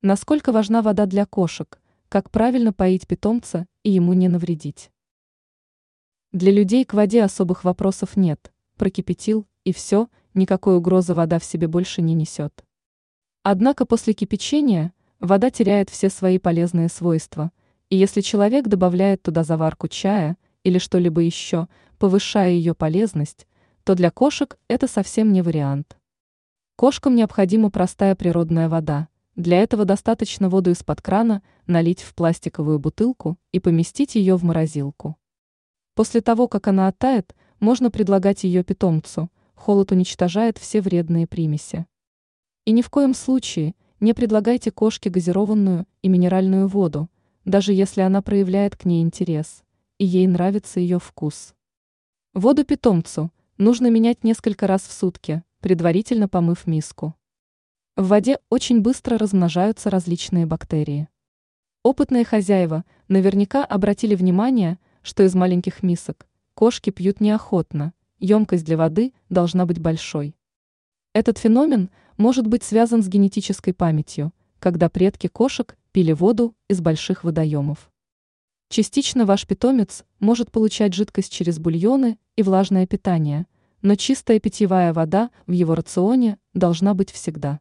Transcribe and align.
Насколько 0.00 0.52
важна 0.52 0.80
вода 0.80 1.06
для 1.06 1.26
кошек, 1.26 1.80
как 2.08 2.30
правильно 2.30 2.72
поить 2.72 3.08
питомца 3.08 3.66
и 3.82 3.90
ему 3.90 4.12
не 4.12 4.28
навредить. 4.28 4.92
Для 6.30 6.52
людей 6.52 6.84
к 6.84 6.94
воде 6.94 7.24
особых 7.24 7.64
вопросов 7.64 8.16
нет, 8.16 8.52
прокипятил 8.76 9.44
и 9.64 9.72
все, 9.72 10.08
никакой 10.34 10.76
угрозы 10.76 11.14
вода 11.14 11.40
в 11.40 11.44
себе 11.44 11.66
больше 11.66 12.00
не 12.00 12.14
несет. 12.14 12.64
Однако 13.42 13.86
после 13.86 14.12
кипячения 14.12 14.92
вода 15.18 15.50
теряет 15.50 15.90
все 15.90 16.10
свои 16.10 16.38
полезные 16.38 16.88
свойства, 16.88 17.50
и 17.90 17.96
если 17.96 18.20
человек 18.20 18.68
добавляет 18.68 19.22
туда 19.22 19.42
заварку 19.42 19.88
чая 19.88 20.36
или 20.62 20.78
что-либо 20.78 21.22
еще, 21.22 21.66
повышая 21.98 22.50
ее 22.50 22.76
полезность, 22.76 23.48
то 23.82 23.96
для 23.96 24.12
кошек 24.12 24.60
это 24.68 24.86
совсем 24.86 25.32
не 25.32 25.42
вариант. 25.42 25.98
Кошкам 26.76 27.16
необходима 27.16 27.72
простая 27.72 28.14
природная 28.14 28.68
вода. 28.68 29.08
Для 29.38 29.62
этого 29.62 29.84
достаточно 29.84 30.48
воду 30.48 30.72
из-под 30.72 31.00
крана 31.00 31.42
налить 31.68 32.02
в 32.02 32.12
пластиковую 32.16 32.80
бутылку 32.80 33.38
и 33.52 33.60
поместить 33.60 34.16
ее 34.16 34.34
в 34.34 34.42
морозилку. 34.42 35.16
После 35.94 36.20
того, 36.20 36.48
как 36.48 36.66
она 36.66 36.88
оттает, 36.88 37.36
можно 37.60 37.92
предлагать 37.92 38.42
ее 38.42 38.64
питомцу. 38.64 39.30
Холод 39.54 39.92
уничтожает 39.92 40.58
все 40.58 40.80
вредные 40.80 41.28
примеси. 41.28 41.86
И 42.64 42.72
ни 42.72 42.82
в 42.82 42.90
коем 42.90 43.14
случае 43.14 43.76
не 44.00 44.12
предлагайте 44.12 44.72
кошке 44.72 45.08
газированную 45.08 45.86
и 46.02 46.08
минеральную 46.08 46.66
воду, 46.66 47.08
даже 47.44 47.72
если 47.72 48.00
она 48.00 48.22
проявляет 48.22 48.74
к 48.74 48.86
ней 48.86 49.02
интерес, 49.02 49.62
и 49.98 50.04
ей 50.04 50.26
нравится 50.26 50.80
ее 50.80 50.98
вкус. 50.98 51.54
Воду 52.34 52.64
питомцу 52.64 53.30
нужно 53.56 53.88
менять 53.88 54.24
несколько 54.24 54.66
раз 54.66 54.82
в 54.82 54.90
сутки, 54.90 55.44
предварительно 55.60 56.28
помыв 56.28 56.66
миску. 56.66 57.14
В 57.98 58.06
воде 58.06 58.38
очень 58.48 58.80
быстро 58.80 59.18
размножаются 59.18 59.90
различные 59.90 60.46
бактерии. 60.46 61.08
Опытные 61.82 62.24
хозяева 62.24 62.84
наверняка 63.08 63.64
обратили 63.64 64.14
внимание, 64.14 64.78
что 65.02 65.24
из 65.24 65.34
маленьких 65.34 65.82
мисок 65.82 66.28
кошки 66.54 66.90
пьют 66.90 67.20
неохотно, 67.20 67.92
емкость 68.20 68.64
для 68.64 68.76
воды 68.76 69.14
должна 69.30 69.66
быть 69.66 69.80
большой. 69.80 70.36
Этот 71.12 71.38
феномен 71.38 71.90
может 72.16 72.46
быть 72.46 72.62
связан 72.62 73.02
с 73.02 73.08
генетической 73.08 73.72
памятью, 73.72 74.32
когда 74.60 74.88
предки 74.88 75.26
кошек 75.26 75.76
пили 75.90 76.12
воду 76.12 76.54
из 76.68 76.80
больших 76.80 77.24
водоемов. 77.24 77.90
Частично 78.68 79.26
ваш 79.26 79.44
питомец 79.44 80.04
может 80.20 80.52
получать 80.52 80.94
жидкость 80.94 81.32
через 81.32 81.58
бульоны 81.58 82.16
и 82.36 82.44
влажное 82.44 82.86
питание, 82.86 83.48
но 83.82 83.96
чистая 83.96 84.38
питьевая 84.38 84.92
вода 84.92 85.30
в 85.48 85.50
его 85.50 85.74
рационе 85.74 86.38
должна 86.54 86.94
быть 86.94 87.10
всегда. 87.10 87.58